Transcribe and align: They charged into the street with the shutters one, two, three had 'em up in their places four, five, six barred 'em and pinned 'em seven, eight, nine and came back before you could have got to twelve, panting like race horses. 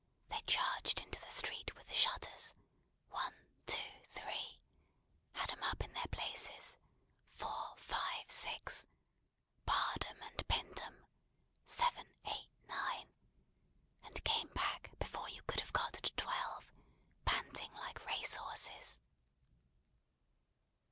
They 0.29 0.41
charged 0.47 0.99
into 0.99 1.19
the 1.21 1.29
street 1.29 1.75
with 1.75 1.85
the 1.87 1.93
shutters 1.93 2.55
one, 3.11 3.35
two, 3.67 4.01
three 4.05 4.59
had 5.33 5.51
'em 5.51 5.61
up 5.61 5.83
in 5.83 5.93
their 5.93 6.07
places 6.07 6.79
four, 7.35 7.75
five, 7.77 8.27
six 8.31 8.87
barred 9.63 10.07
'em 10.07 10.19
and 10.23 10.47
pinned 10.47 10.79
'em 10.81 11.05
seven, 11.65 12.07
eight, 12.25 12.49
nine 12.67 13.13
and 14.01 14.23
came 14.23 14.47
back 14.55 14.89
before 14.97 15.29
you 15.29 15.43
could 15.43 15.59
have 15.59 15.71
got 15.71 15.93
to 15.93 16.13
twelve, 16.15 16.71
panting 17.23 17.71
like 17.73 18.03
race 18.03 18.33
horses. 18.37 18.97